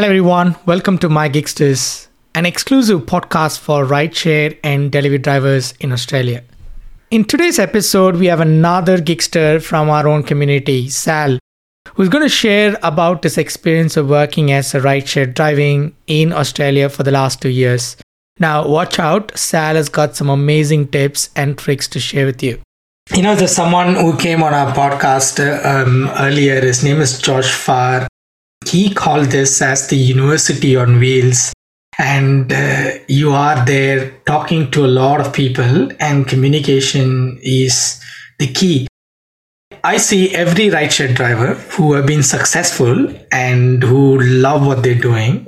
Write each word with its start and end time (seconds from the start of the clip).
Hello, 0.00 0.08
everyone. 0.08 0.56
Welcome 0.64 0.96
to 1.00 1.10
My 1.10 1.28
Gigsters, 1.28 2.08
an 2.34 2.46
exclusive 2.46 3.00
podcast 3.00 3.58
for 3.58 3.84
rideshare 3.84 4.58
and 4.64 4.90
delivery 4.90 5.18
drivers 5.18 5.74
in 5.78 5.92
Australia. 5.92 6.42
In 7.10 7.26
today's 7.26 7.58
episode, 7.58 8.16
we 8.16 8.24
have 8.24 8.40
another 8.40 8.96
Gigster 8.96 9.62
from 9.62 9.90
our 9.90 10.08
own 10.08 10.22
community, 10.22 10.88
Sal, 10.88 11.38
who's 11.92 12.08
going 12.08 12.24
to 12.24 12.30
share 12.30 12.78
about 12.82 13.24
his 13.24 13.36
experience 13.36 13.98
of 13.98 14.08
working 14.08 14.50
as 14.50 14.74
a 14.74 14.80
rideshare 14.80 15.34
driving 15.34 15.94
in 16.06 16.32
Australia 16.32 16.88
for 16.88 17.02
the 17.02 17.10
last 17.10 17.42
two 17.42 17.50
years. 17.50 17.98
Now, 18.38 18.66
watch 18.66 18.98
out, 18.98 19.36
Sal 19.38 19.74
has 19.74 19.90
got 19.90 20.16
some 20.16 20.30
amazing 20.30 20.88
tips 20.88 21.28
and 21.36 21.58
tricks 21.58 21.86
to 21.88 22.00
share 22.00 22.24
with 22.24 22.42
you. 22.42 22.58
You 23.14 23.20
know, 23.20 23.34
there's 23.34 23.52
someone 23.54 23.96
who 23.96 24.16
came 24.16 24.42
on 24.42 24.54
our 24.54 24.72
podcast 24.72 25.38
um, 25.62 26.08
earlier. 26.18 26.58
His 26.62 26.82
name 26.82 27.02
is 27.02 27.20
Josh 27.20 27.52
Farr 27.52 28.08
he 28.66 28.92
called 28.92 29.26
this 29.26 29.62
as 29.62 29.88
the 29.88 29.96
university 29.96 30.76
on 30.76 30.98
wheels. 30.98 31.52
And 31.98 32.52
uh, 32.52 32.92
you 33.08 33.32
are 33.32 33.64
there 33.66 34.10
talking 34.26 34.70
to 34.70 34.84
a 34.84 34.88
lot 34.88 35.20
of 35.20 35.32
people 35.32 35.90
and 36.00 36.26
communication 36.26 37.38
is 37.42 38.00
the 38.38 38.46
key. 38.46 38.86
I 39.82 39.96
see 39.96 40.34
every 40.34 40.68
rideshare 40.68 41.14
driver 41.14 41.54
who 41.54 41.94
have 41.94 42.06
been 42.06 42.22
successful 42.22 43.14
and 43.32 43.82
who 43.82 44.20
love 44.20 44.66
what 44.66 44.82
they're 44.82 44.94
doing. 44.94 45.46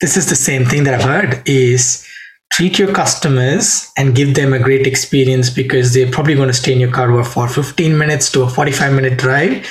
This 0.00 0.16
is 0.16 0.28
the 0.28 0.36
same 0.36 0.64
thing 0.64 0.84
that 0.84 0.94
i've 0.94 1.02
heard 1.02 1.42
is 1.48 2.06
treat 2.52 2.78
your 2.78 2.92
customers 2.92 3.90
and 3.96 4.14
give 4.14 4.34
them 4.34 4.52
a 4.52 4.58
great 4.58 4.86
experience 4.86 5.50
because 5.50 5.92
they're 5.92 6.10
probably 6.10 6.34
going 6.34 6.48
to 6.48 6.54
stay 6.54 6.72
in 6.72 6.80
your 6.80 6.90
car 6.90 7.22
for 7.24 7.48
15 7.48 7.96
minutes 7.96 8.30
to 8.32 8.42
a 8.42 8.48
45 8.48 8.92
minute 8.92 9.18
drive. 9.18 9.66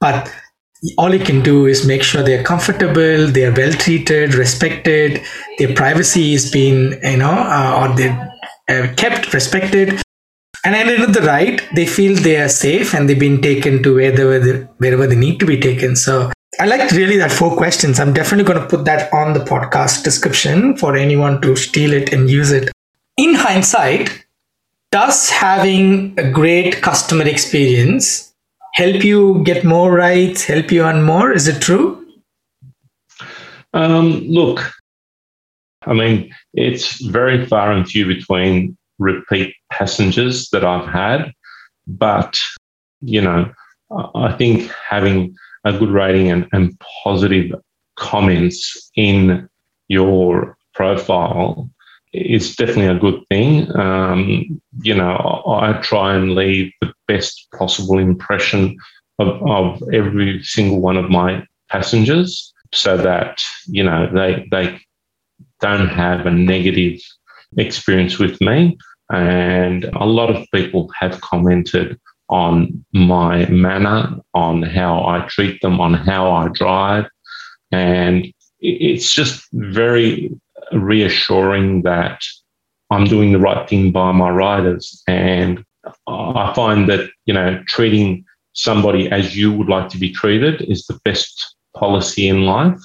But 0.00 0.32
all 0.98 1.14
you 1.14 1.24
can 1.24 1.42
do 1.42 1.66
is 1.66 1.86
make 1.86 2.02
sure 2.02 2.22
they're 2.22 2.42
comfortable, 2.42 3.26
they're 3.26 3.52
well 3.52 3.72
treated, 3.72 4.34
respected, 4.34 5.22
their 5.58 5.74
privacy 5.74 6.34
is 6.34 6.50
being, 6.50 6.98
you 7.02 7.16
know, 7.16 7.30
uh, 7.30 7.80
or 7.80 7.96
they're 7.96 8.32
uh, 8.68 8.94
kept, 8.96 9.32
respected. 9.32 10.02
And 10.64 10.74
at 10.74 10.86
the 10.86 10.94
end 10.94 11.04
of 11.04 11.14
the 11.14 11.22
ride, 11.22 11.62
they 11.74 11.86
feel 11.86 12.16
they 12.16 12.40
are 12.40 12.48
safe 12.48 12.94
and 12.94 13.08
they've 13.08 13.18
been 13.18 13.40
taken 13.40 13.82
to 13.84 13.94
wherever 13.94 14.38
they, 14.38 14.58
wherever 14.78 15.06
they 15.06 15.14
need 15.14 15.38
to 15.40 15.46
be 15.46 15.60
taken. 15.60 15.94
So 15.94 16.32
I 16.58 16.66
like 16.66 16.90
really 16.90 17.18
that 17.18 17.30
four 17.30 17.56
questions. 17.56 18.00
I'm 18.00 18.12
definitely 18.12 18.52
going 18.52 18.60
to 18.60 18.66
put 18.66 18.84
that 18.86 19.12
on 19.12 19.34
the 19.34 19.40
podcast 19.40 20.02
description 20.04 20.76
for 20.76 20.96
anyone 20.96 21.40
to 21.42 21.54
steal 21.54 21.92
it 21.92 22.12
and 22.12 22.30
use 22.30 22.50
it. 22.50 22.70
In 23.16 23.34
hindsight, 23.34 24.26
does 24.90 25.30
having 25.30 26.18
a 26.18 26.30
great 26.30 26.80
customer 26.80 27.24
experience 27.24 28.25
help 28.76 29.02
you 29.02 29.42
get 29.42 29.64
more 29.64 29.90
rights, 29.90 30.44
help 30.44 30.70
you 30.70 30.82
earn 30.82 31.02
more? 31.02 31.32
Is 31.32 31.48
it 31.48 31.62
true? 31.62 32.06
Um, 33.72 34.20
look, 34.28 34.70
I 35.86 35.94
mean, 35.94 36.32
it's 36.52 37.02
very 37.06 37.46
far 37.46 37.72
and 37.72 37.88
few 37.88 38.06
between 38.06 38.76
repeat 38.98 39.54
passengers 39.72 40.50
that 40.50 40.64
I've 40.64 40.88
had, 40.88 41.32
but 41.86 42.36
you 43.00 43.20
know, 43.20 43.50
I 44.14 44.32
think 44.32 44.70
having 44.70 45.34
a 45.64 45.72
good 45.78 45.90
rating 45.90 46.30
and, 46.30 46.46
and 46.52 46.78
positive 47.04 47.54
comments 47.96 48.90
in 48.94 49.48
your 49.88 50.56
profile 50.74 51.70
is 52.12 52.56
definitely 52.56 52.86
a 52.86 52.98
good 52.98 53.22
thing. 53.30 53.74
Um, 53.76 54.60
you 54.82 54.94
know, 54.94 55.12
I, 55.46 55.70
I, 55.70 55.82
try 55.82 56.14
and 56.14 56.34
leave 56.34 56.72
the 56.80 56.92
best 57.08 57.48
possible 57.56 57.98
impression 57.98 58.76
of, 59.18 59.28
of 59.48 59.82
every 59.92 60.42
single 60.42 60.80
one 60.80 60.96
of 60.96 61.10
my 61.10 61.46
passengers 61.70 62.52
so 62.72 62.96
that, 62.96 63.40
you 63.66 63.82
know, 63.82 64.10
they, 64.12 64.46
they 64.50 64.78
don't 65.60 65.88
have 65.88 66.26
a 66.26 66.30
negative 66.30 67.00
experience 67.56 68.18
with 68.18 68.40
me. 68.40 68.76
And 69.12 69.84
a 69.84 70.06
lot 70.06 70.34
of 70.34 70.46
people 70.52 70.90
have 70.98 71.20
commented 71.20 71.98
on 72.28 72.84
my 72.92 73.46
manner, 73.46 74.16
on 74.34 74.62
how 74.62 75.06
I 75.06 75.26
treat 75.28 75.60
them, 75.62 75.80
on 75.80 75.94
how 75.94 76.30
I 76.30 76.48
drive. 76.48 77.06
And 77.70 78.26
it's 78.60 79.12
just 79.12 79.46
very 79.52 80.30
reassuring 80.72 81.82
that 81.82 82.20
I'm 82.90 83.04
doing 83.04 83.32
the 83.32 83.38
right 83.38 83.68
thing 83.68 83.92
by 83.92 84.12
my 84.12 84.30
riders. 84.30 85.02
And 85.06 85.64
I 86.06 86.52
find 86.54 86.88
that, 86.88 87.08
you 87.26 87.34
know, 87.34 87.62
treating 87.66 88.24
somebody 88.52 89.10
as 89.10 89.36
you 89.36 89.52
would 89.52 89.68
like 89.68 89.88
to 89.90 89.98
be 89.98 90.10
treated 90.10 90.62
is 90.62 90.86
the 90.86 90.98
best 91.04 91.56
policy 91.76 92.26
in 92.26 92.44
life. 92.44 92.80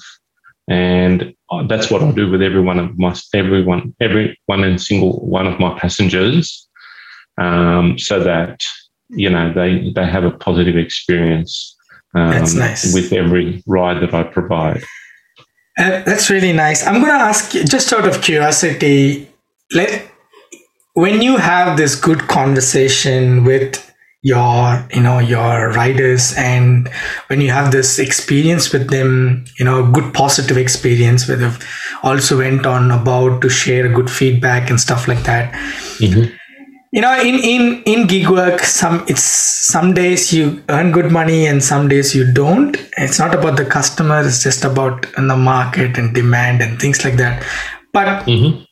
And 0.68 1.34
that's 1.66 1.90
what 1.90 2.02
I 2.02 2.12
do 2.12 2.30
with 2.30 2.42
every 2.42 2.60
one 2.60 2.78
of 2.78 2.98
my, 2.98 3.14
everyone, 3.34 3.94
every 4.00 4.38
one 4.46 4.62
and 4.64 4.80
single 4.80 5.18
one 5.26 5.46
of 5.46 5.58
my 5.58 5.78
passengers, 5.78 6.68
um, 7.38 7.98
so 7.98 8.22
that, 8.22 8.60
you 9.08 9.28
know, 9.28 9.52
they, 9.52 9.90
they 9.94 10.06
have 10.06 10.24
a 10.24 10.30
positive 10.30 10.76
experience 10.76 11.76
um, 12.14 12.30
nice. 12.30 12.94
with 12.94 13.12
every 13.12 13.62
ride 13.66 14.02
that 14.02 14.14
I 14.14 14.22
provide. 14.22 14.84
Uh, 15.78 16.02
that's 16.04 16.30
really 16.30 16.52
nice. 16.52 16.86
I'm 16.86 17.00
going 17.00 17.06
to 17.06 17.12
ask 17.12 17.50
just 17.50 17.92
out 17.92 18.06
of 18.06 18.22
curiosity, 18.22 19.28
let 19.72 20.11
when 20.94 21.22
you 21.22 21.36
have 21.36 21.76
this 21.76 21.94
good 21.94 22.28
conversation 22.28 23.44
with 23.44 23.92
your 24.24 24.86
you 24.92 25.02
know 25.02 25.18
your 25.18 25.72
riders 25.72 26.32
and 26.36 26.88
when 27.26 27.40
you 27.40 27.50
have 27.50 27.72
this 27.72 27.98
experience 27.98 28.72
with 28.72 28.88
them 28.88 29.44
you 29.58 29.64
know 29.64 29.84
a 29.84 29.90
good 29.90 30.14
positive 30.14 30.56
experience 30.56 31.26
with 31.26 31.40
them 31.40 31.52
also 32.04 32.38
went 32.38 32.64
on 32.64 32.92
about 32.92 33.42
to 33.42 33.48
share 33.48 33.92
good 33.92 34.08
feedback 34.08 34.70
and 34.70 34.80
stuff 34.80 35.08
like 35.08 35.22
that. 35.24 35.52
Mm-hmm. 35.98 36.32
You 36.92 37.00
know 37.00 37.20
in 37.20 37.34
in 37.36 37.82
in 37.84 38.06
gig 38.06 38.28
work 38.28 38.60
some 38.60 39.04
it's 39.08 39.24
some 39.24 39.92
days 39.92 40.32
you 40.32 40.62
earn 40.68 40.92
good 40.92 41.10
money 41.10 41.46
and 41.46 41.64
some 41.64 41.88
days 41.88 42.14
you 42.14 42.30
don't. 42.32 42.76
It's 42.98 43.18
not 43.18 43.34
about 43.34 43.56
the 43.56 43.64
customer 43.64 44.20
it's 44.20 44.42
just 44.42 44.64
about 44.64 45.02
the 45.16 45.36
market 45.36 45.98
and 45.98 46.14
demand 46.14 46.62
and 46.62 46.78
things 46.78 47.04
like 47.04 47.16
that. 47.16 47.44
But 47.92 48.26
mm-hmm. 48.26 48.62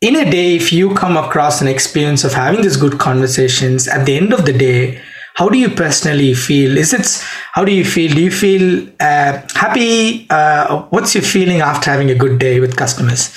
In 0.00 0.16
a 0.16 0.30
day 0.30 0.56
if 0.56 0.72
you 0.72 0.94
come 0.94 1.16
across 1.16 1.60
an 1.60 1.68
experience 1.68 2.24
of 2.24 2.32
having 2.32 2.62
these 2.62 2.76
good 2.76 2.98
conversations 2.98 3.88
at 3.88 4.04
the 4.06 4.16
end 4.16 4.32
of 4.32 4.44
the 4.44 4.52
day 4.52 5.00
how 5.36 5.50
do 5.50 5.58
you 5.58 5.68
personally 5.68 6.32
feel? 6.32 6.78
Is 6.78 6.94
it 6.94 7.22
how 7.52 7.62
do 7.62 7.70
you 7.70 7.84
feel? 7.84 8.14
Do 8.14 8.22
you 8.22 8.30
feel 8.30 8.88
uh, 9.00 9.42
happy? 9.54 10.26
Uh, 10.30 10.84
what's 10.88 11.14
your 11.14 11.22
feeling 11.22 11.60
after 11.60 11.90
having 11.90 12.10
a 12.10 12.14
good 12.14 12.38
day 12.38 12.58
with 12.58 12.76
customers? 12.76 13.32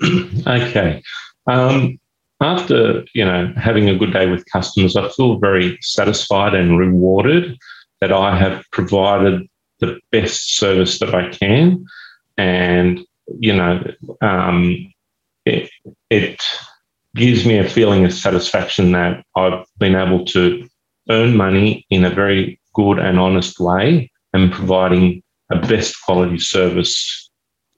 Okay. 0.46 1.02
Um, 1.46 1.98
after 2.40 3.04
you 3.14 3.24
know 3.24 3.52
having 3.56 3.88
a 3.88 3.96
good 3.96 4.12
day 4.12 4.26
with 4.26 4.44
customers, 4.52 4.96
I 4.96 5.08
feel 5.10 5.38
very 5.38 5.76
satisfied 5.80 6.54
and 6.54 6.78
rewarded 6.78 7.56
that 8.00 8.12
I 8.12 8.36
have 8.36 8.64
provided 8.70 9.48
the 9.80 9.98
best 10.12 10.56
service 10.56 11.00
that 11.00 11.14
I 11.14 11.30
can, 11.30 11.84
and 12.36 13.00
you 13.38 13.54
know 13.54 13.82
um, 14.20 14.91
it, 16.12 16.42
gives 17.14 17.44
me 17.44 17.58
a 17.58 17.68
feeling 17.68 18.04
of 18.04 18.12
satisfaction 18.12 18.92
that 18.92 19.24
I've 19.36 19.66
been 19.78 19.94
able 19.94 20.24
to 20.26 20.66
earn 21.10 21.36
money 21.36 21.86
in 21.90 22.04
a 22.04 22.10
very 22.10 22.58
good 22.74 22.98
and 22.98 23.18
honest 23.18 23.60
way 23.60 24.10
and 24.32 24.52
providing 24.52 25.22
a 25.50 25.58
best 25.58 25.94
quality 26.04 26.38
service 26.38 27.30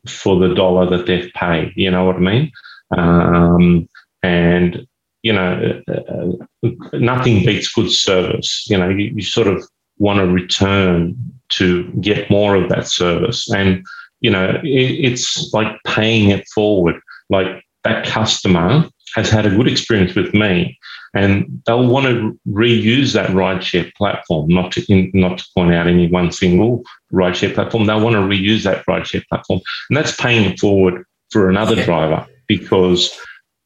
for 0.06 0.38
the 0.38 0.54
dollar 0.54 0.88
that 0.90 1.06
they've 1.06 1.32
paid. 1.34 1.72
You 1.74 1.90
know 1.90 2.04
what 2.04 2.16
I 2.16 2.20
mean? 2.20 2.52
Um, 2.96 3.88
and 4.22 4.86
you 5.22 5.32
know 5.32 5.82
uh, 5.88 6.68
nothing 6.92 7.44
beats 7.44 7.72
good 7.72 7.90
service 7.90 8.64
you 8.68 8.76
know 8.76 8.88
you, 8.88 9.12
you 9.16 9.22
sort 9.22 9.48
of 9.48 9.66
want 9.98 10.18
to 10.18 10.26
return 10.26 11.16
to 11.48 11.90
get 12.00 12.30
more 12.30 12.54
of 12.54 12.68
that 12.68 12.86
service 12.86 13.50
and 13.50 13.84
you 14.20 14.30
know 14.30 14.60
it, 14.62 14.90
it's 15.08 15.52
like 15.54 15.74
paying 15.86 16.30
it 16.30 16.46
forward 16.54 16.96
like 17.30 17.63
that 17.84 18.06
customer 18.06 18.88
has 19.14 19.30
had 19.30 19.46
a 19.46 19.56
good 19.56 19.68
experience 19.68 20.14
with 20.14 20.34
me 20.34 20.76
and 21.14 21.62
they'll 21.66 21.86
want 21.86 22.06
to 22.06 22.38
reuse 22.48 23.12
that 23.12 23.30
rideshare 23.30 23.92
platform 23.94 24.48
not 24.48 24.72
to 24.72 24.84
in, 24.92 25.10
not 25.14 25.38
to 25.38 25.44
point 25.56 25.72
out 25.72 25.86
any 25.86 26.08
one 26.08 26.32
single 26.32 26.82
rideshare 27.12 27.54
platform 27.54 27.86
they'll 27.86 28.02
want 28.02 28.14
to 28.14 28.20
reuse 28.20 28.64
that 28.64 28.84
rideshare 28.86 29.24
platform. 29.28 29.60
And 29.88 29.96
that's 29.96 30.16
paying 30.16 30.50
it 30.50 30.58
forward 30.58 31.04
for 31.30 31.48
another 31.48 31.76
yeah. 31.76 31.84
driver 31.84 32.26
because 32.48 33.16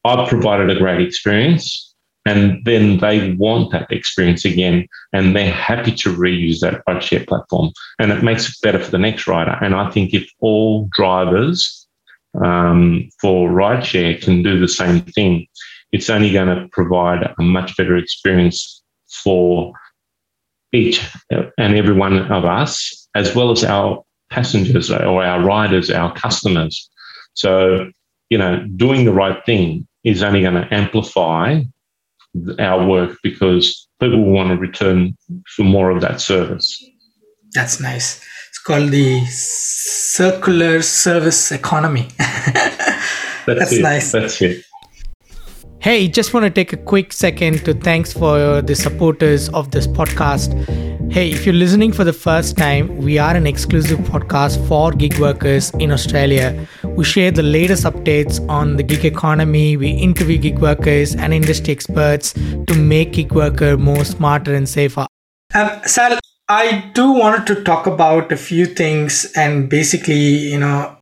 I've 0.05 0.29
provided 0.29 0.71
a 0.71 0.79
great 0.79 1.01
experience 1.01 1.95
and 2.27 2.63
then 2.65 2.99
they 2.99 3.33
want 3.35 3.73
that 3.73 3.91
experience 3.91 4.45
again 4.45 4.87
and 5.15 5.35
they're 5.35 5.51
happy 5.51 5.93
to 5.93 6.15
reuse 6.15 6.61
that 6.61 6.83
rideshare 6.87 7.27
platform. 7.27 7.73
And 7.99 8.13
it 8.13 8.23
makes 8.23 8.49
it 8.49 8.57
better 8.63 8.79
for 8.79 8.91
the 8.91 8.99
next 8.99 9.27
rider. 9.27 9.57
And 9.63 9.75
i 9.75 9.91
think 9.91 10.13
if 10.13 10.29
all 10.41 10.89
drivers 10.93 11.88
um, 12.45 13.09
for 13.21 13.49
rideshare 13.49 14.21
can 14.23 14.43
do 14.43 14.59
the 14.59 14.69
same 14.69 15.01
thing 15.01 15.47
it's 15.93 16.11
only 16.11 16.33
going 16.33 16.49
to 16.49 16.69
provide 16.69 17.23
a 17.39 17.43
much 17.43 17.77
better 17.77 17.97
experience 17.97 18.83
for 19.09 19.73
each 20.73 21.03
and 21.31 21.75
every 21.75 21.95
one 21.95 22.31
of 22.31 22.45
us 22.45 23.09
as 23.15 23.35
well 23.35 23.51
as 23.51 23.65
our 23.65 24.05
passengers 24.31 24.91
or 24.91 25.25
our 25.25 25.43
riders, 25.43 25.91
our 25.91 26.15
customers. 26.15 26.91
So, 27.33 27.91
you 28.29 28.37
know, 28.37 28.67
doing 28.77 29.07
the 29.07 29.13
right 29.13 29.43
thing 29.47 29.89
is 30.05 30.23
only 30.23 30.43
going 30.43 30.55
to 30.55 30.69
amplify 30.73 31.63
our 32.59 32.87
work 32.87 33.17
because 33.23 33.89
people 34.01 34.23
want 34.23 34.51
to 34.51 34.57
return 34.57 35.17
for 35.57 35.63
more 35.63 35.91
of 35.91 36.03
that 36.03 36.21
service. 36.21 36.85
That's 37.53 37.81
nice. 37.81 38.23
It's 38.59 38.65
called 38.65 38.91
the 38.91 39.25
circular 39.27 40.83
service 40.83 41.53
economy. 41.53 42.09
That's, 42.19 43.47
That's 43.47 43.79
nice. 43.79 44.11
That's 44.11 44.43
it. 44.43 44.65
Hey, 45.79 46.09
just 46.09 46.35
want 46.35 46.43
to 46.43 46.51
take 46.51 46.73
a 46.73 46.77
quick 46.77 47.13
second 47.13 47.65
to 47.67 47.73
thanks 47.73 48.13
for 48.13 48.61
the 48.61 48.75
supporters 48.75 49.49
of 49.51 49.71
this 49.71 49.87
podcast. 49.87 50.53
Hey, 51.13 51.31
if 51.31 51.47
you're 51.47 51.55
listening 51.55 51.93
for 51.93 52.03
the 52.03 52.13
first 52.13 52.57
time, 52.57 52.99
we 52.99 53.17
are 53.17 53.37
an 53.37 53.47
exclusive 53.47 54.01
podcast 54.01 54.67
for 54.67 54.91
gig 54.91 55.21
workers 55.21 55.71
in 55.79 55.93
Australia. 55.93 56.67
We 56.83 57.05
share 57.05 57.31
the 57.31 57.45
latest 57.45 57.85
updates 57.85 58.45
on 58.49 58.77
the 58.77 58.83
gig 58.83 59.05
economy. 59.05 59.77
We 59.77 59.91
interview 59.91 60.37
gig 60.37 60.59
workers 60.59 61.15
and 61.15 61.33
industry 61.33 61.75
experts 61.75 62.33
to 62.33 62.75
make 62.77 63.13
gig 63.13 63.31
worker 63.31 63.77
more 63.77 64.05
smarter 64.05 64.53
and 64.53 64.69
safer. 64.69 65.07
Um, 65.55 65.71
Sal, 65.87 66.19
I 66.49 66.91
do 66.95 67.13
wanted 67.13 67.47
to 67.49 67.63
talk 67.63 67.87
about 67.87 68.33
a 68.33 68.37
few 68.37 68.65
things 68.65 69.31
and 69.37 69.69
basically, 69.69 70.15
you 70.15 70.59
know, 70.59 70.97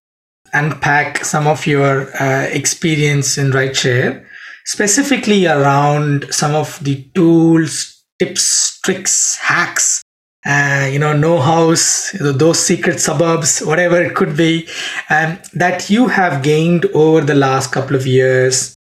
unpack 0.52 1.24
some 1.24 1.46
of 1.46 1.66
your 1.66 2.10
uh, 2.20 2.48
experience 2.50 3.38
in 3.38 3.52
rideshare 3.52 4.26
specifically 4.66 5.46
around 5.46 6.26
some 6.30 6.54
of 6.54 6.82
the 6.82 7.02
tools, 7.14 8.02
tips, 8.18 8.80
tricks, 8.80 9.36
hacks, 9.36 10.02
uh, 10.44 10.88
you 10.92 10.98
know, 10.98 11.12
know-hows, 11.12 12.14
those 12.20 12.58
secret 12.58 13.00
suburbs, 13.00 13.60
whatever 13.60 14.02
it 14.02 14.14
could 14.14 14.36
be, 14.36 14.68
um, 15.08 15.38
that 15.54 15.88
you 15.88 16.08
have 16.08 16.42
gained 16.42 16.84
over 16.86 17.20
the 17.20 17.34
last 17.34 17.72
couple 17.72 17.96
of 17.96 18.06
years 18.06 18.74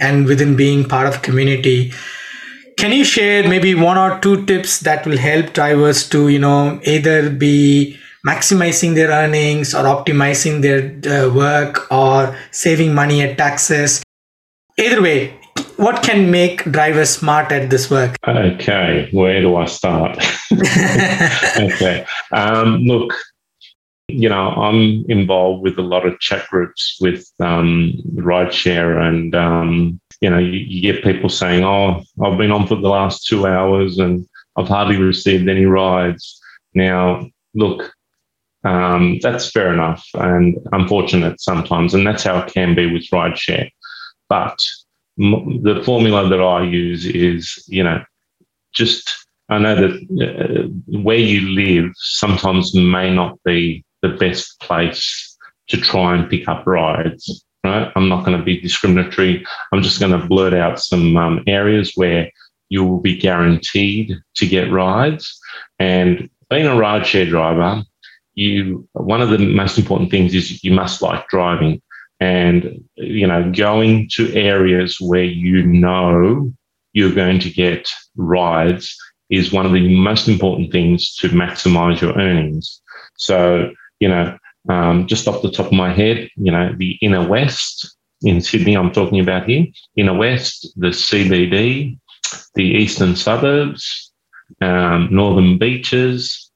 and 0.00 0.26
within 0.26 0.56
being 0.56 0.84
part 0.84 1.06
of 1.06 1.22
community. 1.22 1.92
Can 2.76 2.92
you 2.92 3.04
share 3.04 3.48
maybe 3.48 3.74
one 3.74 3.98
or 3.98 4.18
two 4.20 4.44
tips 4.46 4.80
that 4.80 5.06
will 5.06 5.18
help 5.18 5.52
drivers 5.52 6.08
to, 6.10 6.28
you 6.28 6.38
know, 6.38 6.80
either 6.84 7.30
be 7.30 7.98
maximizing 8.26 8.94
their 8.94 9.10
earnings 9.10 9.74
or 9.74 9.84
optimizing 9.84 10.62
their 10.62 10.82
uh, 11.12 11.32
work 11.32 11.90
or 11.92 12.36
saving 12.50 12.94
money 12.94 13.22
at 13.22 13.36
taxes 13.36 14.02
Either 14.76 15.00
way, 15.00 15.38
what 15.76 16.02
can 16.02 16.32
make 16.32 16.64
drivers 16.64 17.10
smart 17.10 17.52
at 17.52 17.70
this 17.70 17.90
work? 17.90 18.16
Okay, 18.26 19.08
where 19.12 19.40
do 19.40 19.54
I 19.54 19.66
start? 19.66 20.18
okay, 20.52 22.04
um, 22.32 22.82
look, 22.82 23.14
you 24.14 24.28
know, 24.28 24.48
I'm 24.50 25.04
involved 25.08 25.62
with 25.62 25.78
a 25.78 25.82
lot 25.82 26.06
of 26.06 26.18
chat 26.20 26.46
groups 26.48 26.96
with 27.00 27.28
um, 27.40 27.92
rideshare, 28.14 29.00
and 29.00 29.34
um, 29.34 30.00
you 30.20 30.30
know, 30.30 30.38
you, 30.38 30.58
you, 30.58 30.92
get 30.92 31.04
people 31.04 31.28
saying, 31.28 31.64
"Oh, 31.64 32.02
I've 32.24 32.38
been 32.38 32.52
on 32.52 32.66
for 32.66 32.76
the 32.76 32.88
last 32.88 33.26
two 33.26 33.46
hours 33.46 33.98
and 33.98 34.26
I've 34.56 34.68
hardly 34.68 34.96
received 34.96 35.48
any 35.48 35.64
rides." 35.64 36.40
Now, 36.74 37.28
look, 37.54 37.92
um, 38.64 39.18
that's 39.20 39.50
fair 39.50 39.72
enough 39.72 40.06
and 40.14 40.56
unfortunate 40.72 41.40
sometimes, 41.40 41.94
and 41.94 42.06
that's 42.06 42.24
how 42.24 42.38
it 42.38 42.52
can 42.52 42.74
be 42.74 42.90
with 42.92 43.08
rideshare. 43.12 43.70
But 44.28 44.58
the 45.16 45.82
formula 45.84 46.28
that 46.28 46.40
I 46.40 46.62
use 46.62 47.06
is, 47.06 47.64
you 47.68 47.84
know, 47.84 48.02
just 48.72 49.10
I 49.48 49.58
know 49.58 49.74
that 49.74 49.92
uh, 50.24 50.98
where 51.00 51.18
you 51.18 51.48
live 51.50 51.92
sometimes 51.96 52.74
may 52.74 53.14
not 53.14 53.38
be 53.44 53.83
the 54.04 54.16
best 54.16 54.60
place 54.60 55.36
to 55.68 55.76
try 55.78 56.14
and 56.14 56.28
pick 56.28 56.46
up 56.48 56.66
rides. 56.66 57.44
Right? 57.64 57.90
I'm 57.96 58.10
not 58.10 58.26
going 58.26 58.36
to 58.36 58.44
be 58.44 58.60
discriminatory. 58.60 59.44
I'm 59.72 59.82
just 59.82 59.98
going 59.98 60.12
to 60.12 60.26
blurt 60.26 60.52
out 60.52 60.78
some 60.78 61.16
um, 61.16 61.42
areas 61.46 61.92
where 61.94 62.30
you 62.68 62.84
will 62.84 63.00
be 63.00 63.16
guaranteed 63.16 64.14
to 64.36 64.46
get 64.46 64.70
rides. 64.70 65.40
And 65.78 66.28
being 66.50 66.66
a 66.66 66.70
rideshare 66.70 67.28
driver, 67.28 67.82
you 68.34 68.86
one 68.92 69.22
of 69.22 69.30
the 69.30 69.38
most 69.38 69.78
important 69.78 70.10
things 70.10 70.34
is 70.34 70.62
you 70.62 70.72
must 70.72 71.00
like 71.00 71.26
driving 71.28 71.80
and 72.20 72.84
you 72.96 73.26
know 73.26 73.50
going 73.52 74.08
to 74.12 74.32
areas 74.34 75.00
where 75.00 75.24
you 75.24 75.64
know 75.64 76.52
you're 76.92 77.14
going 77.14 77.38
to 77.38 77.50
get 77.50 77.88
rides 78.16 78.96
is 79.30 79.52
one 79.52 79.66
of 79.66 79.72
the 79.72 79.96
most 79.96 80.28
important 80.28 80.72
things 80.72 81.14
to 81.16 81.28
maximize 81.28 82.00
your 82.00 82.12
earnings 82.18 82.82
so 83.16 83.70
you 84.04 84.10
know 84.12 84.26
um, 84.74 85.06
just 85.06 85.28
off 85.28 85.42
the 85.42 85.50
top 85.50 85.66
of 85.66 85.80
my 85.84 85.92
head 86.00 86.28
you 86.36 86.52
know 86.52 86.66
the 86.76 86.92
inner 87.06 87.26
west 87.34 87.96
in 88.22 88.40
sydney 88.40 88.76
i'm 88.76 88.92
talking 88.92 89.20
about 89.20 89.48
here 89.48 89.64
inner 89.96 90.16
west 90.24 90.56
the 90.76 90.92
cbd 91.06 91.98
the 92.54 92.68
eastern 92.82 93.16
suburbs 93.16 94.12
um, 94.60 95.08
northern 95.10 95.58
beaches 95.58 96.50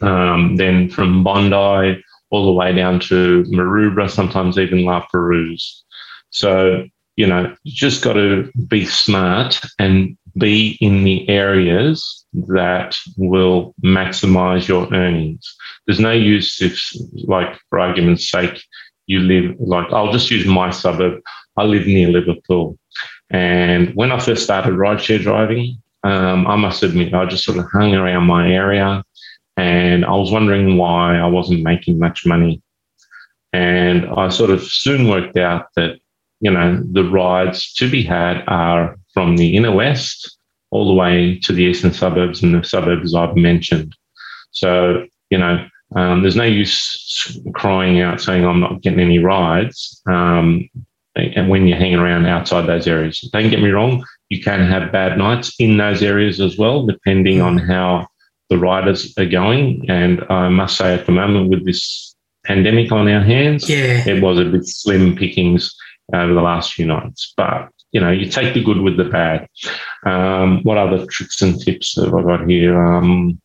um, 0.00 0.56
then 0.56 0.88
from 0.88 1.24
bondi 1.24 2.02
all 2.34 2.46
the 2.46 2.52
way 2.52 2.72
down 2.72 2.98
to 2.98 3.44
Maroubra, 3.44 4.10
sometimes 4.10 4.58
even 4.58 4.84
La 4.84 5.06
Perouse. 5.12 5.84
So, 6.30 6.84
you 7.14 7.28
know, 7.28 7.54
you 7.62 7.72
just 7.72 8.02
got 8.02 8.14
to 8.14 8.50
be 8.66 8.84
smart 8.84 9.60
and 9.78 10.18
be 10.36 10.76
in 10.80 11.04
the 11.04 11.28
areas 11.28 12.24
that 12.32 12.96
will 13.16 13.74
maximize 13.84 14.66
your 14.66 14.92
earnings. 14.92 15.54
There's 15.86 16.00
no 16.00 16.12
use 16.12 16.60
if, 16.60 16.80
like, 17.26 17.56
for 17.70 17.78
argument's 17.78 18.28
sake, 18.30 18.62
you 19.06 19.20
live 19.20 19.54
like, 19.58 19.92
I'll 19.92 20.12
just 20.12 20.30
use 20.30 20.46
my 20.46 20.70
suburb. 20.70 21.20
I 21.56 21.64
live 21.64 21.86
near 21.86 22.08
Liverpool. 22.08 22.78
And 23.30 23.94
when 23.94 24.12
I 24.12 24.18
first 24.18 24.42
started 24.42 24.74
rideshare 24.74 25.22
driving, 25.22 25.80
um, 26.02 26.46
I 26.46 26.56
must 26.56 26.82
admit, 26.82 27.14
I 27.14 27.26
just 27.26 27.44
sort 27.44 27.58
of 27.58 27.66
hung 27.72 27.94
around 27.94 28.24
my 28.26 28.50
area. 28.50 29.04
And 29.56 30.04
I 30.04 30.12
was 30.12 30.32
wondering 30.32 30.76
why 30.76 31.16
I 31.16 31.26
wasn't 31.26 31.62
making 31.62 31.98
much 31.98 32.26
money. 32.26 32.60
And 33.52 34.06
I 34.06 34.30
sort 34.30 34.50
of 34.50 34.62
soon 34.62 35.08
worked 35.08 35.36
out 35.36 35.68
that, 35.76 35.98
you 36.40 36.50
know, 36.50 36.82
the 36.90 37.04
rides 37.04 37.72
to 37.74 37.88
be 37.88 38.02
had 38.02 38.42
are 38.48 38.98
from 39.14 39.36
the 39.36 39.56
inner 39.56 39.72
west 39.72 40.36
all 40.70 40.86
the 40.86 40.92
way 40.92 41.38
to 41.44 41.52
the 41.52 41.62
eastern 41.62 41.92
suburbs 41.92 42.42
and 42.42 42.54
the 42.54 42.66
suburbs 42.66 43.14
I've 43.14 43.36
mentioned. 43.36 43.94
So, 44.50 45.06
you 45.30 45.38
know, 45.38 45.66
um, 45.94 46.22
there's 46.22 46.36
no 46.36 46.44
use 46.44 47.38
crying 47.54 48.00
out 48.00 48.20
saying 48.20 48.44
I'm 48.44 48.60
not 48.60 48.82
getting 48.82 49.00
any 49.00 49.20
rides. 49.20 50.02
Um, 50.06 50.68
and 51.14 51.48
when 51.48 51.68
you're 51.68 51.78
hanging 51.78 52.00
around 52.00 52.26
outside 52.26 52.66
those 52.66 52.88
areas, 52.88 53.20
don't 53.32 53.50
get 53.50 53.62
me 53.62 53.70
wrong, 53.70 54.04
you 54.30 54.42
can 54.42 54.68
have 54.68 54.90
bad 54.90 55.16
nights 55.16 55.54
in 55.60 55.76
those 55.76 56.02
areas 56.02 56.40
as 56.40 56.58
well, 56.58 56.86
depending 56.86 57.40
on 57.40 57.56
how 57.56 58.08
the 58.50 58.58
riders 58.58 59.14
are 59.16 59.26
going. 59.26 59.84
And 59.88 60.24
I 60.28 60.48
must 60.48 60.76
say, 60.76 60.92
at 60.92 61.06
the 61.06 61.12
moment, 61.12 61.50
with 61.50 61.64
this 61.64 62.16
pandemic 62.44 62.90
on 62.90 63.08
our 63.08 63.22
hands, 63.22 63.68
yeah. 63.70 64.02
it 64.06 64.20
was 64.20 64.40
a 64.40 64.44
bit 64.44 64.66
slim 64.66 65.16
pickings 65.16 65.72
over 66.12 66.34
the 66.34 66.42
last 66.42 66.72
few 66.72 66.86
nights. 66.86 67.32
But 67.36 67.68
you 67.94 68.00
know, 68.00 68.10
you 68.10 68.28
take 68.28 68.52
the 68.52 68.62
good 68.62 68.80
with 68.80 68.96
the 68.96 69.04
bad. 69.04 69.48
Um, 70.04 70.62
what 70.64 70.76
other 70.76 71.06
tricks 71.06 71.40
and 71.40 71.58
tips 71.58 71.94
have 71.96 72.12
I 72.12 72.22
got 72.22 72.50
here? 72.50 72.76
Um, 72.84 73.40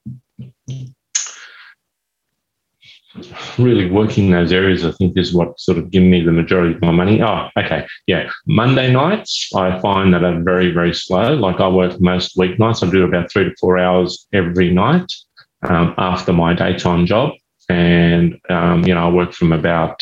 really 3.60 3.90
working 3.90 4.32
those 4.32 4.52
areas, 4.52 4.84
I 4.84 4.92
think, 4.92 5.18
is 5.18 5.34
what 5.34 5.60
sort 5.60 5.78
of 5.78 5.92
giving 5.92 6.10
me 6.10 6.24
the 6.24 6.32
majority 6.32 6.74
of 6.74 6.82
my 6.82 6.92
money. 6.92 7.22
Oh, 7.22 7.48
okay. 7.58 7.86
Yeah. 8.08 8.30
Monday 8.48 8.92
nights, 8.92 9.52
I 9.56 9.80
find 9.82 10.14
that 10.16 10.24
are 10.24 10.42
very, 10.42 10.72
very 10.72 10.96
slow. 10.96 11.36
Like 11.36 11.60
I 11.60 11.68
work 11.68 12.02
most 12.02 12.36
weeknights. 12.36 12.86
I 12.86 12.90
do 12.90 13.04
about 13.04 13.32
three 13.32 13.44
to 13.44 13.56
four 13.60 13.78
hours 13.78 14.28
every 14.34 14.72
night 14.72 15.12
um, 15.62 15.94
after 16.00 16.34
my 16.34 16.56
daytime 16.56 17.06
job. 17.06 17.34
And, 17.70 18.40
um, 18.50 18.84
you 18.84 18.96
know, 18.96 19.08
I 19.08 19.12
work 19.12 19.34
from 19.34 19.52
about 19.52 20.02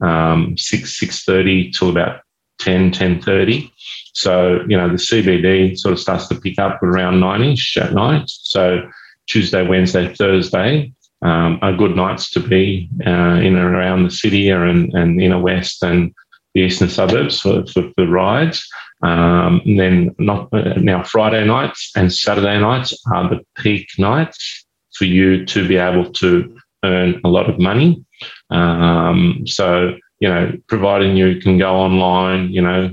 um, 0.00 0.56
6, 0.58 1.00
6.30 1.00 1.76
till 1.78 1.90
about 1.90 2.22
10, 2.60 2.92
10.30. 2.92 3.70
So, 4.14 4.60
you 4.68 4.76
know, 4.76 4.88
the 4.88 4.94
CBD 4.94 5.78
sort 5.78 5.92
of 5.92 6.00
starts 6.00 6.28
to 6.28 6.40
pick 6.40 6.58
up 6.58 6.82
around 6.82 7.20
nine-ish 7.20 7.76
at 7.76 7.94
night. 7.94 8.24
So 8.26 8.88
Tuesday, 9.26 9.66
Wednesday, 9.66 10.14
Thursday, 10.14 10.92
um, 11.22 11.58
are 11.62 11.76
good 11.76 11.96
nights 11.96 12.30
to 12.30 12.40
be 12.40 12.88
uh, 13.06 13.40
in 13.40 13.56
and 13.56 13.74
around 13.74 14.04
the 14.04 14.10
city 14.10 14.48
and, 14.50 14.92
and 14.94 15.20
inner 15.20 15.40
west 15.40 15.82
and 15.82 16.14
the 16.54 16.62
eastern 16.62 16.88
suburbs 16.88 17.40
for, 17.40 17.64
for, 17.66 17.90
for 17.94 18.06
rides. 18.06 18.66
Um, 19.02 19.62
and 19.64 19.78
then 19.78 20.14
not 20.18 20.52
uh, 20.52 20.74
now 20.76 21.02
Friday 21.02 21.44
nights 21.46 21.92
and 21.96 22.12
Saturday 22.12 22.58
nights 22.58 22.92
are 23.12 23.28
the 23.28 23.40
peak 23.56 23.88
nights 23.98 24.66
for 24.94 25.04
you 25.04 25.46
to 25.46 25.66
be 25.66 25.76
able 25.76 26.10
to 26.12 26.56
earn 26.84 27.20
a 27.24 27.28
lot 27.28 27.48
of 27.48 27.58
money. 27.58 28.04
Um, 28.50 29.44
so 29.46 29.94
you 30.20 30.28
know, 30.28 30.52
providing 30.68 31.16
you 31.16 31.40
can 31.40 31.58
go 31.58 31.74
online, 31.74 32.50
you 32.50 32.62
know, 32.62 32.90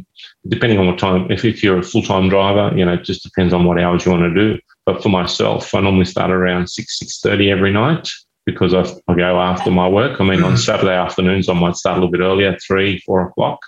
depending 0.47 0.79
on 0.79 0.87
what 0.87 0.97
time. 0.97 1.29
If, 1.29 1.43
if 1.45 1.61
you're 1.61 1.79
a 1.79 1.83
full 1.83 2.01
time 2.01 2.29
driver, 2.29 2.75
you 2.75 2.85
know, 2.85 2.93
it 2.93 3.03
just 3.03 3.23
depends 3.23 3.53
on 3.53 3.65
what 3.65 3.79
hours 3.79 4.05
you 4.05 4.11
want 4.11 4.33
to 4.33 4.33
do. 4.33 4.59
But 4.85 5.03
for 5.03 5.09
myself, 5.09 5.75
I 5.75 5.81
normally 5.81 6.05
start 6.05 6.31
around 6.31 6.69
six 6.69 6.97
six 6.99 7.19
thirty 7.19 7.51
every 7.51 7.71
night, 7.71 8.09
because 8.45 8.73
I, 8.73 8.83
I 9.11 9.15
go 9.15 9.39
after 9.41 9.69
my 9.69 9.87
work. 9.89 10.21
I 10.21 10.23
mean, 10.23 10.41
on 10.41 10.53
mm. 10.53 10.57
Saturday 10.57 10.95
afternoons, 10.95 11.49
I 11.49 11.53
might 11.53 11.75
start 11.75 11.97
a 11.97 11.99
little 11.99 12.11
bit 12.11 12.21
earlier, 12.21 12.57
three, 12.65 12.99
four 12.99 13.27
o'clock. 13.27 13.59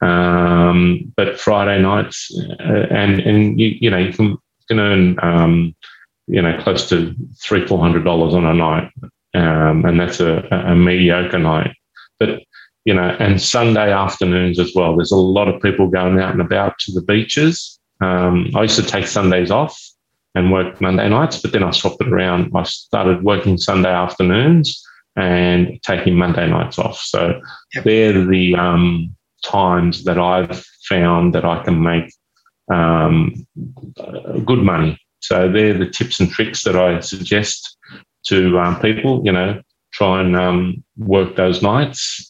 Um, 0.00 1.12
but 1.16 1.38
Friday 1.38 1.82
nights, 1.82 2.34
uh, 2.60 2.86
and 2.90 3.20
and 3.20 3.60
you, 3.60 3.76
you 3.80 3.90
know, 3.90 3.98
you 3.98 4.12
can, 4.12 4.26
you 4.28 4.38
can 4.68 4.80
earn 4.80 5.18
um, 5.22 5.74
you 6.26 6.40
know 6.40 6.58
close 6.62 6.88
to 6.88 7.14
three, 7.42 7.66
four 7.66 7.78
hundred 7.78 8.04
dollars 8.04 8.32
on 8.32 8.46
a 8.46 8.54
night, 8.54 8.90
um, 9.34 9.84
and 9.84 10.00
that's 10.00 10.20
a, 10.20 10.48
a 10.50 10.74
mediocre 10.74 11.38
night. 11.38 11.76
But 12.18 12.42
you 12.84 12.94
know, 12.94 13.16
and 13.18 13.40
Sunday 13.40 13.92
afternoons 13.92 14.58
as 14.58 14.72
well. 14.74 14.96
There's 14.96 15.12
a 15.12 15.16
lot 15.16 15.48
of 15.48 15.60
people 15.60 15.88
going 15.88 16.18
out 16.18 16.32
and 16.32 16.40
about 16.40 16.78
to 16.80 16.92
the 16.92 17.02
beaches. 17.02 17.78
Um, 18.00 18.50
I 18.54 18.62
used 18.62 18.76
to 18.76 18.82
take 18.82 19.06
Sundays 19.06 19.50
off 19.50 19.78
and 20.34 20.52
work 20.52 20.80
Monday 20.80 21.08
nights, 21.08 21.40
but 21.40 21.52
then 21.52 21.64
I 21.64 21.70
swapped 21.70 22.00
it 22.00 22.08
around. 22.08 22.52
I 22.54 22.62
started 22.62 23.22
working 23.22 23.58
Sunday 23.58 23.90
afternoons 23.90 24.82
and 25.16 25.78
taking 25.82 26.14
Monday 26.14 26.48
nights 26.48 26.78
off. 26.78 26.98
So 26.98 27.40
yep. 27.74 27.84
they're 27.84 28.24
the 28.24 28.54
um, 28.54 29.14
times 29.44 30.04
that 30.04 30.18
I've 30.18 30.64
found 30.88 31.34
that 31.34 31.44
I 31.44 31.62
can 31.62 31.82
make 31.82 32.12
um, 32.72 33.46
good 34.44 34.60
money. 34.60 34.98
So 35.20 35.50
they're 35.50 35.76
the 35.76 35.90
tips 35.90 36.20
and 36.20 36.30
tricks 36.30 36.62
that 36.64 36.76
I 36.76 37.00
suggest 37.00 37.76
to 38.26 38.58
um, 38.58 38.80
people. 38.80 39.22
You 39.24 39.32
know, 39.32 39.60
try 39.92 40.20
and 40.20 40.36
um, 40.36 40.84
work 40.96 41.36
those 41.36 41.62
nights. 41.62 42.29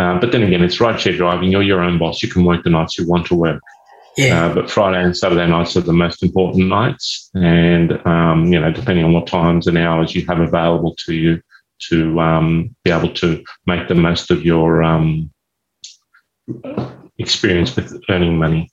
Uh, 0.00 0.18
but 0.18 0.32
then 0.32 0.42
again, 0.42 0.62
it's 0.62 0.78
rideshare 0.78 1.14
driving. 1.14 1.50
You're 1.52 1.62
your 1.62 1.82
own 1.82 1.98
boss. 1.98 2.22
You 2.22 2.30
can 2.30 2.44
work 2.44 2.64
the 2.64 2.70
nights 2.70 2.98
you 2.98 3.06
want 3.06 3.26
to 3.26 3.34
work. 3.34 3.60
Yeah. 4.16 4.46
Uh, 4.46 4.54
but 4.54 4.70
Friday 4.70 5.02
and 5.02 5.14
Saturday 5.16 5.46
nights 5.46 5.76
are 5.76 5.82
the 5.82 5.92
most 5.92 6.22
important 6.22 6.68
nights, 6.68 7.30
and 7.34 7.92
um, 8.06 8.50
you 8.52 8.58
know, 8.58 8.72
depending 8.72 9.04
on 9.04 9.12
what 9.12 9.26
times 9.26 9.66
and 9.66 9.76
hours 9.76 10.14
you 10.14 10.24
have 10.26 10.40
available 10.40 10.96
to 11.04 11.14
you, 11.14 11.40
to 11.88 12.18
um, 12.18 12.74
be 12.82 12.90
able 12.90 13.12
to 13.14 13.44
make 13.66 13.88
the 13.88 13.94
most 13.94 14.30
of 14.30 14.42
your 14.42 14.82
um, 14.82 15.30
experience 17.18 17.76
with 17.76 18.02
earning 18.08 18.38
money. 18.38 18.70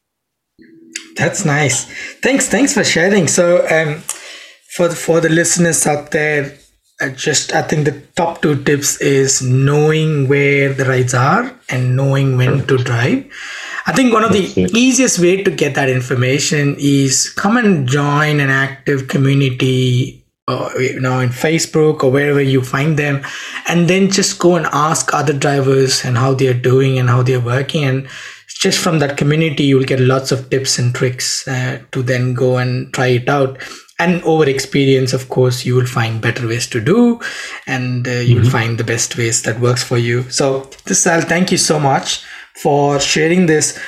That's 1.18 1.44
nice. 1.46 1.86
Thanks. 2.22 2.48
Thanks 2.48 2.74
for 2.74 2.84
sharing. 2.84 3.28
So, 3.28 3.68
um, 3.68 4.02
for 4.76 4.88
the, 4.88 4.96
for 4.96 5.20
the 5.20 5.30
listeners 5.30 5.86
out 5.86 6.12
there, 6.12 6.58
I 7.00 7.10
just 7.10 7.54
I 7.54 7.62
think 7.62 7.86
the 7.86 8.02
top 8.16 8.42
two 8.42 8.64
tips 8.64 9.00
is 9.02 9.42
knowing 9.44 10.28
where 10.28 10.74
the 10.74 10.86
rides 10.86 11.14
are 11.14 11.54
and 11.70 11.96
knowing 11.96 12.38
when 12.38 12.66
to 12.66 12.78
drive. 12.78 13.32
I 13.86 13.94
think 13.94 14.14
one 14.14 14.24
of 14.24 14.34
the 14.34 14.68
easiest 14.74 15.20
way 15.20 15.44
to 15.44 15.52
get 15.52 15.76
that 15.76 15.90
information 15.90 16.76
is 16.80 17.30
come 17.30 17.56
and 17.58 17.88
join 17.88 18.40
an 18.40 18.50
active 18.50 19.08
community 19.08 20.26
uh, 20.48 20.72
you 20.80 21.00
know 21.00 21.20
in 21.20 21.30
facebook 21.30 22.04
or 22.04 22.10
wherever 22.10 22.42
you 22.42 22.62
find 22.62 22.98
them 22.98 23.22
and 23.68 23.90
then 23.90 24.10
just 24.10 24.40
go 24.40 24.56
and 24.56 24.66
ask 24.72 25.14
other 25.14 25.34
drivers 25.34 26.04
and 26.04 26.18
how 26.18 26.34
they're 26.34 26.54
doing 26.54 26.98
and 26.98 27.10
how 27.10 27.22
they're 27.22 27.40
working. 27.40 27.84
And 27.84 28.08
just 28.48 28.80
from 28.80 28.98
that 29.00 29.18
community 29.18 29.66
you'll 29.66 29.84
get 29.84 30.00
lots 30.00 30.32
of 30.32 30.50
tips 30.50 30.80
and 30.80 30.96
tricks 30.96 31.48
uh, 31.48 31.80
to 31.92 32.02
then 32.02 32.34
go 32.34 32.58
and 32.58 32.92
try 32.92 33.08
it 33.08 33.30
out 33.30 33.62
and 34.00 34.22
over 34.24 34.48
experience 34.48 35.14
of 35.14 35.28
course 35.30 35.66
you 35.66 35.76
will 35.76 35.86
find 35.86 36.22
better 36.22 36.48
ways 36.48 36.68
to 36.68 36.80
do 36.80 37.20
and 37.66 38.08
uh, 38.08 38.12
you'll 38.12 38.42
mm-hmm. 38.42 38.50
find 38.50 38.78
the 38.78 38.84
best 38.84 39.18
ways 39.18 39.42
that 39.42 39.60
works 39.60 39.84
for 39.84 39.98
you 39.98 40.24
so 40.30 40.70
this 40.86 41.04
Sal, 41.04 41.22
thank 41.22 41.52
you 41.52 41.58
so 41.58 41.80
much 41.80 42.24
for 42.56 43.00
sharing 43.00 43.46
this 43.46 43.80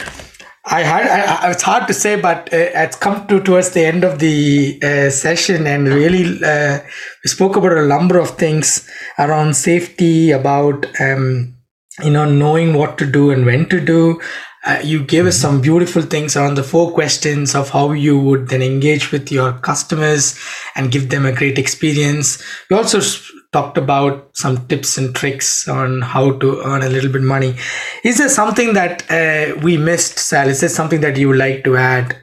I 0.66 0.84
had 0.84 1.08
I, 1.08 1.52
it's 1.52 1.64
hard 1.64 1.88
to 1.88 1.94
say, 1.94 2.20
but 2.20 2.54
uh, 2.54 2.70
it's 2.76 2.96
come 2.96 3.26
to 3.28 3.42
towards 3.42 3.72
the 3.72 3.86
end 3.86 4.04
of 4.04 4.20
the 4.20 4.80
uh, 4.84 5.10
session, 5.10 5.66
and 5.66 5.88
really 5.88 6.44
uh, 6.44 6.80
we 7.24 7.28
spoke 7.28 7.56
about 7.56 7.72
a 7.72 7.88
number 7.88 8.20
of 8.20 8.38
things 8.38 8.88
around 9.18 9.56
safety, 9.56 10.30
about 10.30 10.86
um, 11.02 11.56
you 12.04 12.12
know 12.12 12.26
knowing 12.30 12.74
what 12.74 13.00
to 13.00 13.06
do 13.06 13.32
and 13.32 13.46
when 13.46 13.68
to 13.70 13.80
do, 13.80 14.22
uh, 14.66 14.82
you 14.84 15.04
gave 15.04 15.26
us 15.26 15.38
some 15.38 15.62
beautiful 15.62 16.02
things 16.02 16.36
around 16.36 16.56
the 16.56 16.64
four 16.64 16.92
questions 16.92 17.56
of 17.56 17.70
how 17.70 17.92
you 17.92 18.20
would 18.20 18.50
then 18.50 18.62
engage 18.62 19.12
with 19.12 19.32
your 19.32 19.54
customers 19.54 20.38
and 20.76 20.92
give 20.92 21.10
them 21.10 21.26
a 21.26 21.32
great 21.32 21.58
experience. 21.58 22.44
We 22.70 22.76
also 22.76 23.00
talked 23.52 23.78
about 23.78 24.30
some 24.34 24.68
tips 24.68 24.98
and 24.98 25.16
tricks 25.16 25.68
on 25.68 26.02
how 26.02 26.34
to 26.40 26.62
earn 26.62 26.84
a 26.84 26.90
little 26.90 27.12
bit 27.12 27.22
money. 27.22 27.56
Is 28.04 28.18
there 28.18 28.30
something 28.30 28.74
that 28.74 29.10
uh, 29.10 29.58
we 29.62 29.78
missed, 29.78 30.20
Sal? 30.20 30.50
Is 30.50 30.60
there 30.60 30.70
something 30.70 31.02
that 31.02 31.18
you 31.18 31.30
would 31.30 31.38
like 31.38 31.64
to 31.64 31.78
add? 31.78 32.18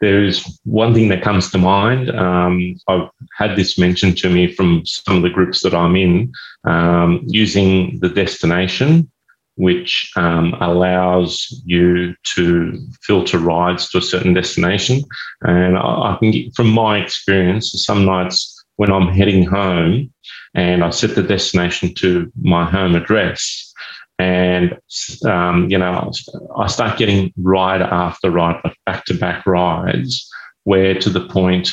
There 0.00 0.24
is 0.24 0.58
one 0.64 0.94
thing 0.94 1.08
that 1.08 1.22
comes 1.22 1.50
to 1.50 1.58
mind. 1.58 2.08
Um, 2.10 2.76
I've 2.88 3.10
had 3.36 3.56
this 3.56 3.78
mentioned 3.78 4.16
to 4.18 4.30
me 4.30 4.50
from 4.54 4.82
some 4.86 5.16
of 5.16 5.22
the 5.22 5.28
groups 5.28 5.60
that 5.62 5.74
I'm 5.74 5.94
in 5.94 6.32
um, 6.64 7.22
using 7.26 7.98
the 8.00 8.08
destination 8.08 9.10
which 9.60 10.10
um, 10.16 10.54
allows 10.60 11.62
you 11.66 12.14
to 12.34 12.72
filter 13.02 13.38
rides 13.38 13.90
to 13.90 13.98
a 13.98 14.02
certain 14.02 14.32
destination. 14.32 15.02
And 15.42 15.76
I, 15.76 16.12
I 16.12 16.16
can 16.18 16.30
get, 16.30 16.54
from 16.56 16.70
my 16.70 16.98
experience, 16.98 17.70
some 17.84 18.06
nights 18.06 18.64
when 18.76 18.90
I'm 18.90 19.08
heading 19.08 19.44
home 19.44 20.10
and 20.54 20.82
I 20.82 20.88
set 20.88 21.14
the 21.14 21.22
destination 21.22 21.94
to 21.96 22.32
my 22.40 22.64
home 22.64 22.94
address, 22.94 23.72
and 24.18 24.78
um, 25.24 25.68
you 25.70 25.78
know 25.78 26.10
I 26.56 26.66
start 26.66 26.98
getting 26.98 27.32
ride 27.36 27.82
after 27.82 28.30
ride, 28.30 28.60
like 28.64 28.76
back 28.86 29.04
to 29.04 29.14
back 29.14 29.46
rides, 29.46 30.28
where 30.64 30.98
to 30.98 31.10
the 31.10 31.28
point 31.28 31.70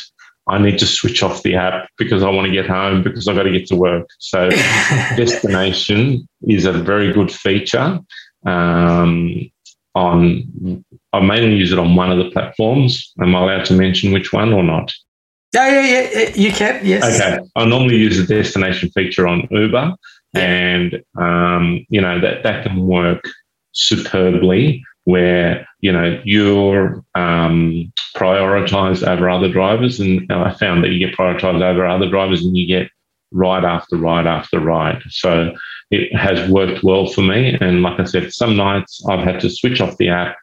I 0.49 0.57
need 0.57 0.79
to 0.79 0.87
switch 0.87 1.23
off 1.23 1.43
the 1.43 1.55
app 1.55 1.89
because 1.97 2.23
I 2.23 2.29
want 2.29 2.47
to 2.47 2.53
get 2.53 2.67
home 2.67 3.03
because 3.03 3.27
I've 3.27 3.35
got 3.35 3.43
to 3.43 3.51
get 3.51 3.67
to 3.67 3.75
work. 3.75 4.07
So, 4.19 4.49
destination 5.17 6.27
is 6.43 6.65
a 6.65 6.71
very 6.71 7.11
good 7.11 7.31
feature. 7.31 7.99
Um, 8.45 9.51
on, 9.95 10.85
I 11.11 11.19
mainly 11.19 11.55
use 11.55 11.71
it 11.71 11.79
on 11.79 11.95
one 11.95 12.11
of 12.11 12.17
the 12.17 12.31
platforms. 12.31 13.11
Am 13.21 13.35
I 13.35 13.41
allowed 13.41 13.65
to 13.65 13.73
mention 13.73 14.13
which 14.13 14.31
one 14.31 14.53
or 14.53 14.63
not? 14.63 14.93
Yeah, 15.53 15.81
yeah, 15.81 16.09
yeah. 16.13 16.29
You 16.35 16.51
can. 16.51 16.85
Yes. 16.85 17.19
Okay. 17.19 17.39
I 17.55 17.65
normally 17.65 17.95
use 17.97 18.17
the 18.17 18.35
destination 18.35 18.89
feature 18.89 19.27
on 19.27 19.47
Uber, 19.49 19.95
yeah. 20.33 20.41
and 20.41 21.03
um, 21.19 21.85
you 21.89 22.01
know 22.01 22.19
that 22.19 22.43
that 22.43 22.63
can 22.63 22.85
work 22.85 23.23
superbly 23.71 24.83
where 25.05 25.65
you 25.87 25.93
know 25.93 26.21
you're 26.25 27.01
um, 27.15 27.93
prioritized 28.13 29.07
over 29.07 29.29
other 29.29 29.49
drivers, 29.49 30.01
and 30.01 30.29
I 30.29 30.53
found 30.53 30.83
that 30.83 30.89
you 30.89 30.99
get 30.99 31.17
prioritized 31.17 31.61
over 31.61 31.85
other 31.85 32.09
drivers, 32.09 32.43
and 32.43 32.57
you 32.57 32.67
get 32.67 32.91
ride 33.31 33.63
after 33.63 33.95
ride 33.95 34.27
after 34.27 34.59
ride. 34.59 35.01
So 35.09 35.53
it 35.89 36.13
has 36.13 36.49
worked 36.49 36.83
well 36.83 37.07
for 37.07 37.21
me. 37.21 37.57
And 37.61 37.83
like 37.83 38.01
I 38.01 38.03
said, 38.03 38.33
some 38.33 38.57
nights 38.57 39.01
I've 39.07 39.23
had 39.23 39.39
to 39.39 39.49
switch 39.49 39.79
off 39.79 39.95
the 39.95 40.09
app 40.09 40.35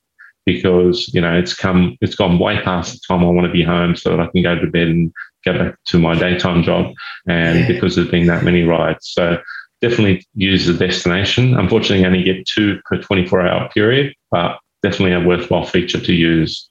because 0.47 1.13
you 1.13 1.21
know 1.21 1.37
it's 1.37 1.55
come 1.55 1.99
it's 2.01 2.15
gone 2.15 2.39
way 2.39 2.59
past 2.63 2.95
the 2.95 3.01
time 3.07 3.23
I 3.23 3.29
want 3.29 3.47
to 3.47 3.53
be 3.53 3.63
home 3.63 3.97
so 3.97 4.11
that 4.11 4.21
I 4.21 4.29
can 4.29 4.43
go 4.43 4.59
to 4.59 4.67
bed 4.67 4.89
and 4.89 5.13
go 5.45 5.59
back 5.59 5.77
to 5.89 5.99
my 5.99 6.19
daytime 6.19 6.63
job. 6.63 6.95
And 7.29 7.59
yeah. 7.59 7.69
because 7.69 7.97
there's 7.97 8.09
been 8.09 8.29
that 8.29 8.45
many 8.45 8.63
rides, 8.63 9.11
so 9.13 9.37
definitely 9.83 10.27
use 10.33 10.65
the 10.65 10.73
destination. 10.73 11.55
Unfortunately, 11.55 12.07
only 12.07 12.23
get 12.23 12.47
two 12.47 12.81
per 12.87 12.97
24 12.97 13.47
hour 13.47 13.69
period, 13.75 14.15
but 14.31 14.59
definitely 14.85 15.15
a 15.15 15.27
worthwhile 15.27 15.65
feature 15.65 16.01
to 16.09 16.13
use. 16.13 16.69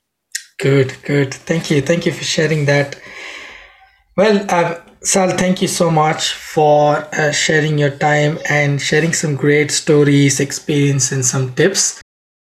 Good, 0.60 0.96
good. 1.04 1.34
Thank 1.34 1.72
you. 1.72 1.82
Thank 1.82 2.06
you 2.06 2.14
for 2.14 2.24
sharing 2.24 2.66
that. 2.66 2.96
Well, 4.16 4.46
uh, 4.50 4.80
Sal, 5.02 5.36
thank 5.36 5.62
you 5.62 5.68
so 5.68 5.90
much 5.92 6.32
for 6.34 7.08
uh, 7.14 7.32
sharing 7.32 7.78
your 7.78 7.90
time 7.90 8.38
and 8.50 8.80
sharing 8.80 9.14
some 9.14 9.36
great 9.36 9.72
stories, 9.72 10.40
experience, 10.40 11.12
and 11.12 11.26
some 11.26 11.54
tips. 11.56 12.02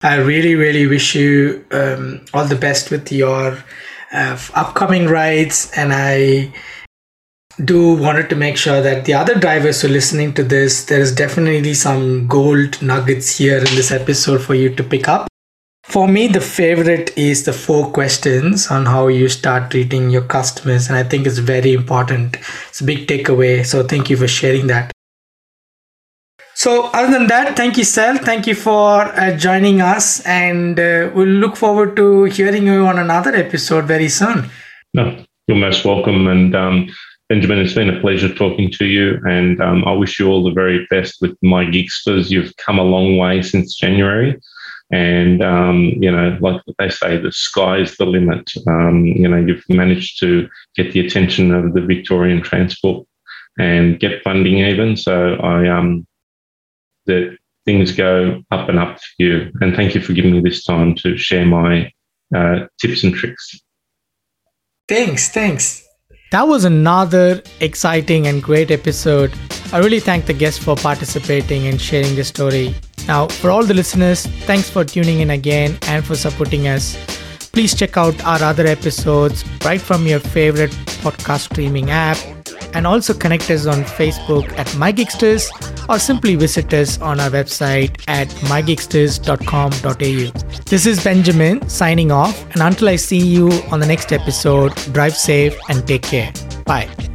I 0.03 0.17
really, 0.17 0.55
really 0.55 0.87
wish 0.87 1.15
you 1.15 1.65
um, 1.71 2.25
all 2.33 2.47
the 2.47 2.57
best 2.57 2.91
with 2.91 3.13
your 3.13 3.63
uh, 4.13 4.39
upcoming 4.55 5.07
rides, 5.07 5.71
and 5.77 5.93
I 5.93 6.53
do 7.63 7.95
wanted 7.95 8.31
to 8.31 8.37
make 8.37 8.57
sure 8.57 8.81
that 8.81 9.05
the 9.05 9.15
other 9.15 9.35
drivers 9.35 9.83
who 9.83 9.89
are 9.89 9.93
listening 9.93 10.33
to 10.35 10.43
this, 10.43 10.85
there 10.87 11.01
is 11.01 11.15
definitely 11.15 11.75
some 11.75 12.27
gold 12.27 12.81
nuggets 12.81 13.37
here 13.37 13.59
in 13.59 13.77
this 13.77 13.93
episode 13.93 14.43
for 14.43 14.55
you 14.55 14.75
to 14.75 14.83
pick 14.83 15.07
up. 15.07 15.30
For 15.91 16.07
me, 16.07 16.29
the 16.29 16.41
favorite 16.41 17.11
is 17.19 17.43
the 17.43 17.53
four 17.53 17.91
questions 17.91 18.69
on 18.69 18.87
how 18.87 19.09
you 19.09 19.29
start 19.29 19.73
treating 19.73 20.09
your 20.09 20.23
customers, 20.23 20.87
and 20.87 20.97
I 20.97 21.03
think 21.03 21.27
it's 21.27 21.39
very 21.39 21.73
important. 21.73 22.37
It's 22.69 22.81
a 22.81 22.85
big 22.85 23.09
takeaway. 23.09 23.67
So, 23.67 23.83
thank 23.83 24.09
you 24.09 24.17
for 24.17 24.29
sharing 24.29 24.69
that. 24.69 24.93
So, 26.55 26.91
other 26.95 27.11
than 27.11 27.27
that, 27.27 27.57
thank 27.57 27.77
you, 27.77 27.83
Sal. 27.83 28.19
Thank 28.19 28.47
you 28.47 28.55
for 28.55 29.03
uh, 29.03 29.37
joining 29.37 29.81
us, 29.81 30.25
and 30.25 30.79
uh, 30.79 31.11
we'll 31.13 31.27
look 31.27 31.57
forward 31.57 31.97
to 31.97 32.25
hearing 32.25 32.69
you 32.69 32.87
on 32.87 33.01
another 33.01 33.35
episode 33.35 33.87
very 33.87 34.09
soon. 34.09 34.49
No, 34.95 35.25
you're 35.49 35.57
most 35.57 35.85
welcome, 35.85 36.29
and 36.29 36.55
um, 36.55 36.89
Benjamin, 37.29 37.59
it's 37.59 37.75
been 37.75 37.91
a 37.91 38.01
pleasure 38.01 38.33
talking 38.33 38.71
to 38.79 38.85
you, 38.85 39.19
and 39.25 39.61
um, 39.61 39.85
I 39.85 39.93
wish 39.93 40.21
you 40.21 40.29
all 40.29 40.45
the 40.45 40.53
very 40.53 40.87
best 40.89 41.17
with 41.21 41.37
my 41.43 41.65
Gigsters. 41.65 42.31
You've 42.31 42.55
come 42.59 42.79
a 42.79 42.85
long 42.85 43.17
way 43.17 43.43
since 43.43 43.75
January, 43.75 44.39
and 44.91 45.43
um, 45.43 45.93
you 45.99 46.11
know, 46.11 46.37
like 46.41 46.61
they 46.79 46.89
say, 46.89 47.17
the 47.17 47.33
sky's 47.33 47.97
the 47.97 48.07
limit. 48.07 48.51
Um, 48.67 49.05
you 49.05 49.29
know, 49.29 49.39
you've 49.39 49.65
managed 49.69 50.19
to 50.21 50.49
get 50.77 50.93
the 50.93 51.01
attention 51.07 51.53
of 51.53 51.75
the 51.75 51.81
Victorian 51.81 52.43
Transport 52.43 53.07
and 53.59 54.01
get 54.01 54.23
funding 54.23 54.59
even. 54.59 54.97
So 54.97 55.35
I 55.35 55.69
um 55.69 56.07
that 57.07 57.37
things 57.65 57.93
go 57.93 58.43
up 58.51 58.69
and 58.69 58.79
up 58.79 58.99
for 58.99 59.07
you. 59.19 59.53
And 59.61 59.75
thank 59.77 59.95
you 59.95 60.01
for 60.01 60.13
giving 60.13 60.33
me 60.33 60.41
this 60.41 60.65
time 60.65 60.95
to 60.97 61.17
share 61.17 61.47
my 61.47 61.93
uh, 62.35 62.67
tips 62.81 63.05
and 63.05 63.15
tricks. 63.15 63.61
Thanks, 64.89 65.29
thanks. 65.29 65.87
That 66.33 66.47
was 66.47 66.65
another 66.65 67.43
exciting 67.61 68.27
and 68.27 68.43
great 68.43 68.71
episode. 68.71 69.33
I 69.73 69.79
really 69.79 70.01
thank 70.01 70.27
the 70.27 70.33
guests 70.33 70.63
for 70.63 70.77
participating 70.77 71.67
and 71.67 71.81
sharing 71.81 72.15
the 72.15 72.25
story. 72.25 72.75
Now, 73.07 73.29
for 73.29 73.51
all 73.51 73.65
the 73.65 73.75
listeners, 73.75 74.27
thanks 74.47 74.71
for 74.71 74.85
tuning 74.85 75.21
in 75.21 75.31
again 75.31 75.79
and 75.83 76.05
for 76.05 76.17
supporting 76.17 76.67
us. 76.69 76.97
Please 77.53 77.75
check 77.75 77.97
out 77.97 78.23
our 78.25 78.43
other 78.43 78.67
episodes 78.67 79.45
right 79.65 79.81
from 79.81 80.07
your 80.07 80.21
favorite 80.21 80.71
podcast 81.03 81.51
streaming 81.51 81.91
app 81.91 82.17
and 82.75 82.87
also 82.87 83.13
connect 83.13 83.51
us 83.51 83.67
on 83.67 83.83
Facebook 83.83 84.49
at 84.59 84.67
MyGigsters 84.69 85.51
or 85.89 85.99
simply 85.99 86.37
visit 86.37 86.73
us 86.73 87.01
on 87.01 87.19
our 87.19 87.31
website 87.31 88.01
at 88.07 88.29
mygigsters.com.au. 88.47 90.61
This 90.67 90.87
is 90.87 91.03
Benjamin 91.03 91.69
signing 91.69 92.13
off, 92.13 92.41
and 92.53 92.63
until 92.63 92.89
I 92.89 92.97
see 92.97 93.19
you 93.19 93.51
on 93.73 93.81
the 93.81 93.87
next 93.87 94.13
episode, 94.13 94.75
drive 94.93 95.17
safe 95.17 95.57
and 95.69 95.85
take 95.87 96.03
care. 96.03 96.33
Bye. 96.65 97.10